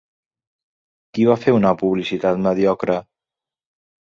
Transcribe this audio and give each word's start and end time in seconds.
Qui 1.17 1.27
va 1.31 1.35
fer 1.43 1.53
una 1.57 1.73
publicitat 1.81 2.43
mediocre? 2.49 2.99